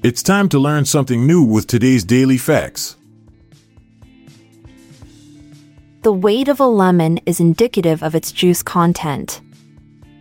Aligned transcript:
It's 0.00 0.22
time 0.22 0.48
to 0.50 0.60
learn 0.60 0.84
something 0.84 1.26
new 1.26 1.42
with 1.42 1.66
today's 1.66 2.04
daily 2.04 2.38
facts. 2.38 2.94
The 6.02 6.12
weight 6.12 6.46
of 6.46 6.60
a 6.60 6.66
lemon 6.66 7.18
is 7.26 7.40
indicative 7.40 8.04
of 8.04 8.14
its 8.14 8.30
juice 8.30 8.62
content. 8.62 9.40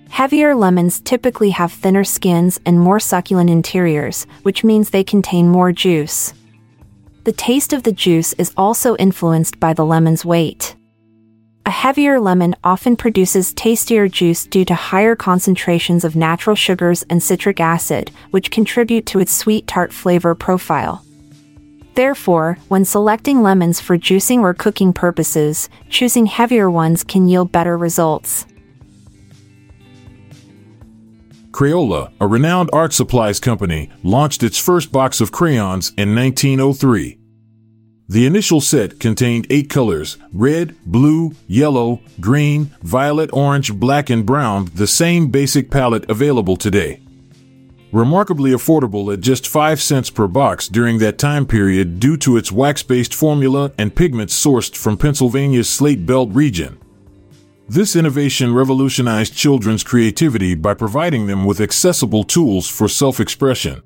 Heavier 0.09 0.55
lemons 0.55 0.99
typically 0.99 1.51
have 1.51 1.71
thinner 1.71 2.03
skins 2.03 2.59
and 2.65 2.79
more 2.79 2.99
succulent 2.99 3.51
interiors, 3.51 4.25
which 4.41 4.63
means 4.63 4.89
they 4.89 5.03
contain 5.03 5.47
more 5.47 5.71
juice. 5.71 6.33
The 7.25 7.31
taste 7.31 7.71
of 7.71 7.83
the 7.83 7.91
juice 7.91 8.33
is 8.33 8.53
also 8.57 8.95
influenced 8.95 9.59
by 9.59 9.75
the 9.75 9.85
lemon's 9.85 10.25
weight. 10.25 10.75
A 11.67 11.69
heavier 11.69 12.17
lemon 12.17 12.55
often 12.63 12.95
produces 12.95 13.51
tastier 13.51 14.07
juice 14.07 14.45
due 14.45 14.63
to 14.63 14.73
higher 14.73 15.17
concentrations 15.17 16.05
of 16.05 16.15
natural 16.15 16.55
sugars 16.55 17.03
and 17.09 17.21
citric 17.21 17.59
acid, 17.59 18.09
which 18.31 18.51
contribute 18.51 19.05
to 19.07 19.19
its 19.19 19.33
sweet 19.33 19.67
tart 19.67 19.91
flavor 19.91 20.33
profile. 20.33 21.03
Therefore, 21.93 22.57
when 22.69 22.85
selecting 22.85 23.41
lemons 23.41 23.81
for 23.81 23.97
juicing 23.97 24.43
or 24.43 24.53
cooking 24.53 24.93
purposes, 24.93 25.67
choosing 25.89 26.27
heavier 26.27 26.71
ones 26.71 27.03
can 27.03 27.27
yield 27.27 27.51
better 27.51 27.77
results. 27.77 28.45
Crayola, 31.51 32.13
a 32.21 32.27
renowned 32.27 32.69
art 32.71 32.93
supplies 32.93 33.41
company, 33.41 33.89
launched 34.03 34.41
its 34.41 34.57
first 34.57 34.93
box 34.93 35.19
of 35.19 35.33
crayons 35.33 35.89
in 35.97 36.15
1903. 36.15 37.17
The 38.09 38.25
initial 38.25 38.61
set 38.61 39.01
contained 39.01 39.47
eight 39.49 39.69
colors 39.69 40.17
red, 40.31 40.77
blue, 40.85 41.33
yellow, 41.45 41.99
green, 42.21 42.71
violet, 42.81 43.29
orange, 43.33 43.73
black, 43.73 44.09
and 44.09 44.25
brown, 44.25 44.69
the 44.73 44.87
same 44.87 45.27
basic 45.27 45.69
palette 45.69 46.09
available 46.09 46.55
today. 46.55 47.01
Remarkably 47.91 48.51
affordable 48.51 49.13
at 49.13 49.19
just 49.19 49.45
5 49.45 49.81
cents 49.81 50.09
per 50.09 50.27
box 50.27 50.69
during 50.69 50.99
that 50.99 51.17
time 51.17 51.45
period 51.45 51.99
due 51.99 52.15
to 52.17 52.37
its 52.37 52.49
wax 52.49 52.81
based 52.81 53.13
formula 53.13 53.73
and 53.77 53.93
pigments 53.93 54.33
sourced 54.41 54.75
from 54.75 54.97
Pennsylvania's 54.97 55.69
Slate 55.69 56.05
Belt 56.05 56.29
region. 56.31 56.79
This 57.67 57.97
innovation 57.97 58.53
revolutionized 58.53 59.35
children's 59.35 59.83
creativity 59.83 60.55
by 60.55 60.73
providing 60.73 61.27
them 61.27 61.43
with 61.43 61.59
accessible 61.59 62.23
tools 62.23 62.69
for 62.69 62.87
self 62.87 63.19
expression. 63.19 63.81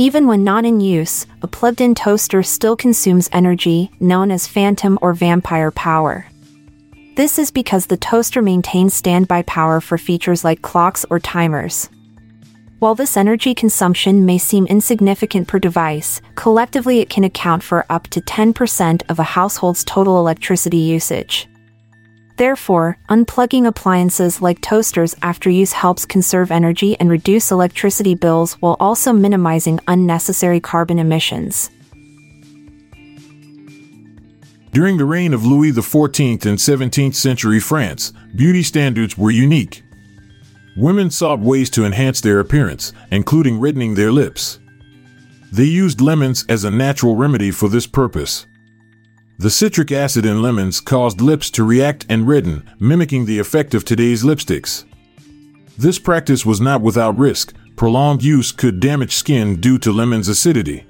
Even 0.00 0.28
when 0.28 0.44
not 0.44 0.64
in 0.64 0.78
use, 0.78 1.26
a 1.42 1.48
plugged 1.48 1.80
in 1.80 1.92
toaster 1.92 2.44
still 2.44 2.76
consumes 2.76 3.28
energy, 3.32 3.90
known 3.98 4.30
as 4.30 4.46
phantom 4.46 4.96
or 5.02 5.12
vampire 5.12 5.72
power. 5.72 6.24
This 7.16 7.36
is 7.36 7.50
because 7.50 7.86
the 7.86 7.96
toaster 7.96 8.40
maintains 8.40 8.94
standby 8.94 9.42
power 9.42 9.80
for 9.80 9.98
features 9.98 10.44
like 10.44 10.62
clocks 10.62 11.04
or 11.10 11.18
timers. 11.18 11.90
While 12.78 12.94
this 12.94 13.16
energy 13.16 13.56
consumption 13.56 14.24
may 14.24 14.38
seem 14.38 14.66
insignificant 14.66 15.48
per 15.48 15.58
device, 15.58 16.22
collectively 16.36 17.00
it 17.00 17.10
can 17.10 17.24
account 17.24 17.64
for 17.64 17.84
up 17.90 18.06
to 18.10 18.20
10% 18.20 19.02
of 19.08 19.18
a 19.18 19.24
household's 19.24 19.82
total 19.82 20.20
electricity 20.20 20.78
usage. 20.78 21.48
Therefore, 22.38 22.98
unplugging 23.08 23.66
appliances 23.66 24.40
like 24.40 24.60
toasters 24.60 25.16
after 25.22 25.50
use 25.50 25.72
helps 25.72 26.06
conserve 26.06 26.52
energy 26.52 26.96
and 27.00 27.10
reduce 27.10 27.50
electricity 27.50 28.14
bills 28.14 28.54
while 28.60 28.76
also 28.78 29.12
minimizing 29.12 29.80
unnecessary 29.88 30.60
carbon 30.60 31.00
emissions. 31.00 31.68
During 34.70 34.98
the 34.98 35.04
reign 35.04 35.34
of 35.34 35.44
Louis 35.44 35.72
XIV 35.72 36.46
in 36.46 36.54
17th 36.54 37.16
century 37.16 37.58
France, 37.58 38.12
beauty 38.36 38.62
standards 38.62 39.18
were 39.18 39.32
unique. 39.32 39.82
Women 40.76 41.10
sought 41.10 41.40
ways 41.40 41.68
to 41.70 41.84
enhance 41.84 42.20
their 42.20 42.38
appearance, 42.38 42.92
including 43.10 43.58
reddening 43.58 43.96
their 43.96 44.12
lips. 44.12 44.60
They 45.50 45.64
used 45.64 46.00
lemons 46.00 46.44
as 46.48 46.62
a 46.62 46.70
natural 46.70 47.16
remedy 47.16 47.50
for 47.50 47.68
this 47.68 47.88
purpose. 47.88 48.46
The 49.40 49.50
citric 49.50 49.92
acid 49.92 50.26
in 50.26 50.42
lemons 50.42 50.80
caused 50.80 51.20
lips 51.20 51.48
to 51.52 51.62
react 51.62 52.04
and 52.08 52.26
redden, 52.26 52.68
mimicking 52.80 53.24
the 53.24 53.38
effect 53.38 53.72
of 53.72 53.84
today's 53.84 54.24
lipsticks. 54.24 54.84
This 55.76 56.00
practice 56.00 56.44
was 56.44 56.60
not 56.60 56.80
without 56.80 57.16
risk. 57.16 57.54
Prolonged 57.76 58.24
use 58.24 58.50
could 58.50 58.80
damage 58.80 59.14
skin 59.14 59.60
due 59.60 59.78
to 59.78 59.92
lemon's 59.92 60.26
acidity. 60.26 60.84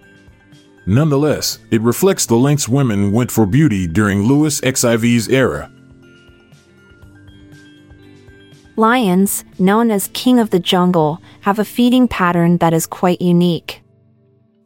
Nonetheless, 0.87 1.59
it 1.71 1.83
reflects 1.83 2.25
the 2.25 2.37
lengths 2.37 2.67
women 2.67 3.13
went 3.13 3.31
for 3.31 3.45
beauty 3.45 3.87
during 3.87 4.23
Louis 4.23 4.59
XIV's 4.63 5.29
era. 5.29 5.71
Lions, 8.77 9.45
known 9.59 9.91
as 9.91 10.09
king 10.15 10.39
of 10.39 10.49
the 10.49 10.61
jungle, 10.61 11.21
have 11.43 11.59
a 11.59 11.67
feeding 11.67 12.09
pattern 12.09 12.57
that 12.59 12.73
is 12.73 12.87
quite 12.87 13.21
unique. 13.21 13.83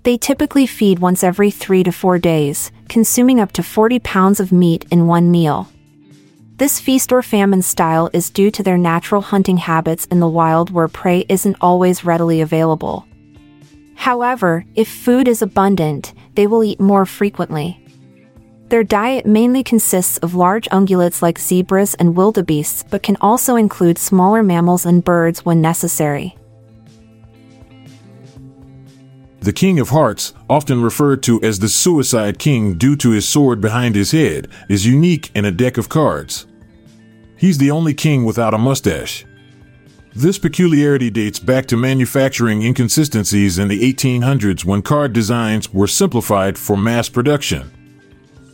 They 0.04 0.18
typically 0.18 0.66
feed 0.66 0.98
once 0.98 1.22
every 1.22 1.50
three 1.50 1.84
to 1.84 1.92
four 1.92 2.18
days, 2.18 2.72
consuming 2.88 3.38
up 3.38 3.52
to 3.52 3.62
40 3.62 4.00
pounds 4.00 4.40
of 4.40 4.50
meat 4.50 4.84
in 4.90 5.06
one 5.06 5.30
meal. 5.30 5.68
This 6.56 6.80
feast 6.80 7.12
or 7.12 7.22
famine 7.22 7.62
style 7.62 8.10
is 8.12 8.30
due 8.30 8.50
to 8.50 8.62
their 8.62 8.78
natural 8.78 9.22
hunting 9.22 9.58
habits 9.58 10.06
in 10.06 10.20
the 10.20 10.28
wild 10.28 10.70
where 10.70 10.88
prey 10.88 11.24
isn't 11.28 11.56
always 11.60 12.04
readily 12.04 12.40
available. 12.40 13.06
However, 13.94 14.64
if 14.74 14.88
food 14.88 15.28
is 15.28 15.42
abundant, 15.42 16.12
they 16.34 16.48
will 16.48 16.64
eat 16.64 16.80
more 16.80 17.06
frequently. 17.06 17.78
Their 18.68 18.82
diet 18.82 19.26
mainly 19.26 19.62
consists 19.62 20.18
of 20.18 20.34
large 20.34 20.68
ungulates 20.70 21.22
like 21.22 21.38
zebras 21.38 21.94
and 21.94 22.16
wildebeests 22.16 22.84
but 22.90 23.02
can 23.02 23.16
also 23.20 23.54
include 23.54 23.98
smaller 23.98 24.42
mammals 24.42 24.86
and 24.86 25.04
birds 25.04 25.44
when 25.44 25.60
necessary. 25.60 26.36
The 29.42 29.52
King 29.52 29.80
of 29.80 29.88
Hearts, 29.88 30.34
often 30.48 30.82
referred 30.82 31.20
to 31.24 31.42
as 31.42 31.58
the 31.58 31.68
Suicide 31.68 32.38
King 32.38 32.74
due 32.78 32.94
to 32.94 33.10
his 33.10 33.28
sword 33.28 33.60
behind 33.60 33.96
his 33.96 34.12
head, 34.12 34.46
is 34.68 34.86
unique 34.86 35.32
in 35.34 35.44
a 35.44 35.50
deck 35.50 35.78
of 35.78 35.88
cards. 35.88 36.46
He's 37.36 37.58
the 37.58 37.72
only 37.72 37.92
king 37.92 38.24
without 38.24 38.54
a 38.54 38.58
mustache. 38.58 39.26
This 40.14 40.38
peculiarity 40.38 41.10
dates 41.10 41.40
back 41.40 41.66
to 41.66 41.76
manufacturing 41.76 42.62
inconsistencies 42.62 43.58
in 43.58 43.66
the 43.66 43.92
1800s 43.92 44.64
when 44.64 44.80
card 44.80 45.12
designs 45.12 45.74
were 45.74 45.88
simplified 45.88 46.56
for 46.56 46.76
mass 46.76 47.08
production. 47.08 47.72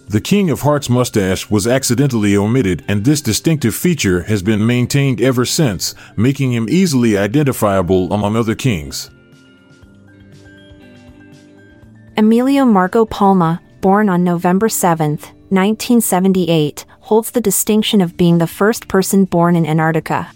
The 0.09 0.22
King 0.22 0.48
of 0.48 0.62
Hearts 0.62 0.88
mustache 0.88 1.50
was 1.50 1.66
accidentally 1.66 2.34
omitted, 2.34 2.82
and 2.88 3.04
this 3.04 3.21
distinctive 3.21 3.75
feature 3.75 4.22
has 4.22 4.43
been 4.43 4.65
maintained 4.66 5.21
ever 5.21 5.44
since, 5.44 5.94
making 6.16 6.54
him 6.54 6.66
easily 6.71 7.19
identifiable 7.19 8.10
among 8.10 8.37
other 8.37 8.54
kings. 8.54 9.10
Emilio 12.19 12.65
Marco 12.65 13.05
Palma, 13.06 13.62
born 13.81 14.09
on 14.09 14.25
November 14.25 14.69
7, 14.69 15.11
1978, 15.11 16.84
holds 16.99 17.31
the 17.31 17.41
distinction 17.41 18.01
of 18.01 18.17
being 18.17 18.39
the 18.39 18.47
first 18.49 18.89
person 18.89 19.25
born 19.25 19.55
in 19.55 19.65
Antarctica. 19.65 20.28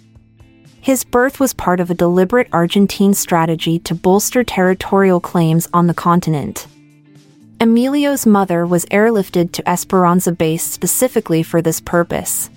His 0.80 1.02
birth 1.02 1.40
was 1.40 1.52
part 1.52 1.80
of 1.80 1.90
a 1.90 1.94
deliberate 1.94 2.46
Argentine 2.52 3.14
strategy 3.14 3.80
to 3.80 3.96
bolster 3.96 4.44
territorial 4.44 5.18
claims 5.18 5.68
on 5.74 5.88
the 5.88 5.92
continent. 5.92 6.68
Emilio's 7.60 8.26
mother 8.26 8.64
was 8.64 8.84
airlifted 8.86 9.50
to 9.50 9.68
Esperanza 9.68 10.30
Base 10.30 10.62
specifically 10.62 11.42
for 11.42 11.60
this 11.60 11.80
purpose. 11.80 12.48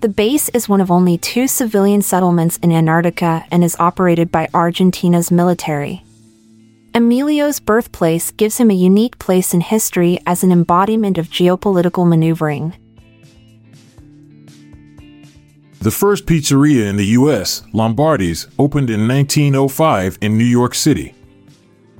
The 0.00 0.08
base 0.08 0.48
is 0.54 0.66
one 0.66 0.80
of 0.80 0.90
only 0.90 1.18
two 1.18 1.46
civilian 1.46 2.00
settlements 2.00 2.56
in 2.62 2.72
Antarctica 2.72 3.44
and 3.50 3.62
is 3.62 3.76
operated 3.78 4.32
by 4.32 4.48
Argentina's 4.54 5.30
military. 5.30 6.04
Emilio's 6.92 7.60
birthplace 7.60 8.32
gives 8.32 8.58
him 8.58 8.68
a 8.68 8.74
unique 8.74 9.16
place 9.20 9.54
in 9.54 9.60
history 9.60 10.18
as 10.26 10.42
an 10.42 10.50
embodiment 10.50 11.18
of 11.18 11.28
geopolitical 11.28 12.08
maneuvering. 12.08 12.74
The 15.80 15.92
first 15.92 16.26
pizzeria 16.26 16.88
in 16.88 16.96
the 16.96 17.06
U.S., 17.06 17.62
Lombardi's, 17.72 18.48
opened 18.58 18.90
in 18.90 19.06
1905 19.06 20.18
in 20.20 20.36
New 20.36 20.44
York 20.44 20.74
City. 20.74 21.14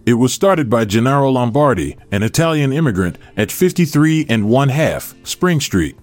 It 0.05 0.15
was 0.15 0.35
started 0.35 0.69
by 0.69 0.87
Gennaro 0.87 1.31
Lombardi, 1.31 1.97
an 2.11 2.25
Italian 2.25 2.73
immigrant, 2.73 3.17
at 3.37 3.53
53 3.53 4.27
and 4.29 4.49
one 4.49 4.71
half 4.71 5.15
Spring 5.23 5.61
Street. 5.61 5.97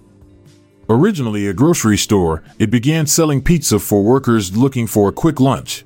Originally 0.88 1.46
a 1.46 1.52
grocery 1.52 1.98
store, 1.98 2.42
it 2.58 2.70
began 2.70 3.06
selling 3.06 3.42
pizza 3.42 3.78
for 3.78 4.02
workers 4.02 4.56
looking 4.56 4.86
for 4.86 5.10
a 5.10 5.12
quick 5.12 5.38
lunch. 5.40 5.84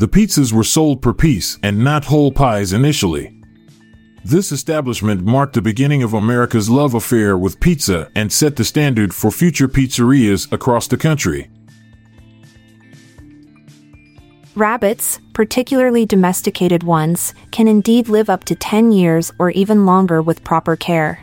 The 0.00 0.08
pizzas 0.08 0.50
were 0.50 0.64
sold 0.64 1.02
per 1.02 1.12
piece 1.12 1.58
and 1.62 1.84
not 1.84 2.06
whole 2.06 2.32
pies 2.32 2.72
initially. 2.72 3.38
This 4.24 4.50
establishment 4.50 5.26
marked 5.26 5.52
the 5.52 5.60
beginning 5.60 6.02
of 6.02 6.14
America's 6.14 6.70
love 6.70 6.94
affair 6.94 7.36
with 7.36 7.60
pizza 7.60 8.10
and 8.16 8.32
set 8.32 8.56
the 8.56 8.64
standard 8.64 9.12
for 9.12 9.30
future 9.30 9.68
pizzerias 9.68 10.50
across 10.52 10.86
the 10.86 10.96
country. 10.96 11.50
Rabbits, 14.54 15.20
particularly 15.34 16.06
domesticated 16.06 16.82
ones, 16.82 17.34
can 17.50 17.68
indeed 17.68 18.08
live 18.08 18.30
up 18.30 18.44
to 18.44 18.54
10 18.54 18.92
years 18.92 19.30
or 19.38 19.50
even 19.50 19.84
longer 19.84 20.22
with 20.22 20.42
proper 20.44 20.76
care. 20.76 21.22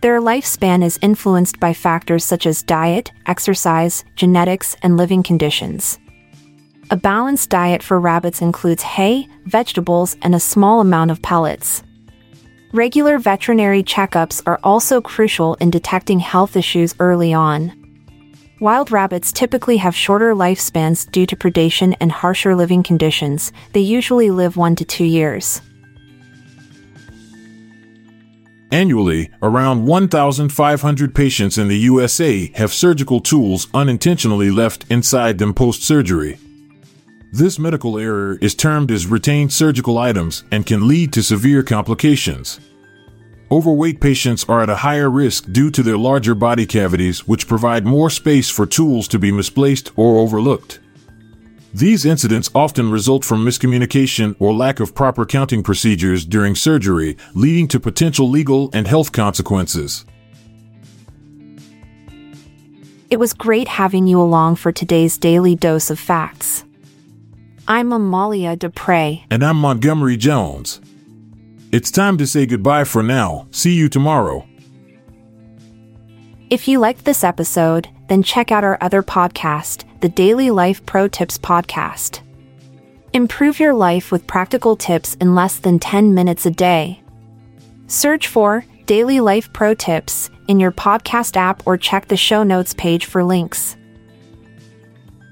Their 0.00 0.20
lifespan 0.20 0.84
is 0.84 0.96
influenced 1.02 1.58
by 1.58 1.72
factors 1.72 2.24
such 2.24 2.46
as 2.46 2.62
diet, 2.62 3.10
exercise, 3.26 4.04
genetics, 4.14 4.76
and 4.80 4.96
living 4.96 5.24
conditions. 5.24 5.98
A 6.92 6.96
balanced 6.96 7.50
diet 7.50 7.84
for 7.84 8.00
rabbits 8.00 8.42
includes 8.42 8.82
hay, 8.82 9.28
vegetables, 9.46 10.16
and 10.22 10.34
a 10.34 10.40
small 10.40 10.80
amount 10.80 11.12
of 11.12 11.22
pellets. 11.22 11.84
Regular 12.72 13.20
veterinary 13.20 13.84
checkups 13.84 14.42
are 14.44 14.58
also 14.64 15.00
crucial 15.00 15.54
in 15.60 15.70
detecting 15.70 16.18
health 16.18 16.56
issues 16.56 16.96
early 16.98 17.32
on. 17.32 17.72
Wild 18.58 18.90
rabbits 18.90 19.30
typically 19.30 19.76
have 19.76 19.94
shorter 19.94 20.34
lifespans 20.34 21.08
due 21.12 21.26
to 21.26 21.36
predation 21.36 21.96
and 22.00 22.10
harsher 22.10 22.56
living 22.56 22.82
conditions, 22.82 23.52
they 23.72 23.80
usually 23.80 24.32
live 24.32 24.56
1 24.56 24.74
to 24.74 24.84
2 24.84 25.04
years. 25.04 25.60
Annually, 28.72 29.30
around 29.42 29.86
1,500 29.86 31.14
patients 31.14 31.56
in 31.56 31.68
the 31.68 31.78
USA 31.78 32.50
have 32.56 32.72
surgical 32.72 33.20
tools 33.20 33.68
unintentionally 33.74 34.50
left 34.50 34.86
inside 34.90 35.38
them 35.38 35.54
post 35.54 35.84
surgery. 35.84 36.38
This 37.32 37.60
medical 37.60 37.96
error 37.96 38.38
is 38.40 38.56
termed 38.56 38.90
as 38.90 39.06
retained 39.06 39.52
surgical 39.52 39.98
items 39.98 40.42
and 40.50 40.66
can 40.66 40.88
lead 40.88 41.12
to 41.12 41.22
severe 41.22 41.62
complications. 41.62 42.58
Overweight 43.52 44.00
patients 44.00 44.44
are 44.48 44.62
at 44.62 44.70
a 44.70 44.74
higher 44.74 45.08
risk 45.08 45.44
due 45.52 45.70
to 45.70 45.84
their 45.84 45.96
larger 45.96 46.34
body 46.34 46.66
cavities, 46.66 47.28
which 47.28 47.46
provide 47.46 47.86
more 47.86 48.10
space 48.10 48.50
for 48.50 48.66
tools 48.66 49.06
to 49.08 49.18
be 49.20 49.30
misplaced 49.30 49.92
or 49.94 50.18
overlooked. 50.18 50.80
These 51.72 52.04
incidents 52.04 52.50
often 52.52 52.90
result 52.90 53.24
from 53.24 53.44
miscommunication 53.44 54.34
or 54.40 54.52
lack 54.52 54.80
of 54.80 54.92
proper 54.92 55.24
counting 55.24 55.62
procedures 55.62 56.24
during 56.24 56.56
surgery, 56.56 57.16
leading 57.34 57.68
to 57.68 57.78
potential 57.78 58.28
legal 58.28 58.70
and 58.72 58.88
health 58.88 59.12
consequences. 59.12 60.04
It 63.08 63.20
was 63.20 63.32
great 63.32 63.68
having 63.68 64.08
you 64.08 64.20
along 64.20 64.56
for 64.56 64.72
today's 64.72 65.16
daily 65.16 65.54
dose 65.54 65.90
of 65.90 65.98
facts. 66.00 66.64
I'm 67.70 67.92
Amalia 67.92 68.56
Dupre. 68.56 69.20
And 69.30 69.44
I'm 69.44 69.56
Montgomery 69.56 70.16
Jones. 70.16 70.80
It's 71.70 71.92
time 71.92 72.18
to 72.18 72.26
say 72.26 72.44
goodbye 72.44 72.82
for 72.82 73.00
now. 73.00 73.46
See 73.52 73.74
you 73.74 73.88
tomorrow. 73.88 74.44
If 76.50 76.66
you 76.66 76.80
liked 76.80 77.04
this 77.04 77.22
episode, 77.22 77.88
then 78.08 78.24
check 78.24 78.50
out 78.50 78.64
our 78.64 78.76
other 78.80 79.04
podcast, 79.04 79.84
the 80.00 80.08
Daily 80.08 80.50
Life 80.50 80.84
Pro 80.84 81.06
Tips 81.06 81.38
Podcast. 81.38 82.22
Improve 83.12 83.60
your 83.60 83.74
life 83.74 84.10
with 84.10 84.26
practical 84.26 84.74
tips 84.74 85.14
in 85.20 85.36
less 85.36 85.60
than 85.60 85.78
10 85.78 86.12
minutes 86.12 86.46
a 86.46 86.50
day. 86.50 87.00
Search 87.86 88.26
for 88.26 88.64
Daily 88.86 89.20
Life 89.20 89.52
Pro 89.52 89.74
Tips 89.74 90.28
in 90.48 90.58
your 90.58 90.72
podcast 90.72 91.36
app 91.36 91.64
or 91.68 91.76
check 91.76 92.08
the 92.08 92.16
show 92.16 92.42
notes 92.42 92.74
page 92.74 93.04
for 93.04 93.22
links. 93.22 93.76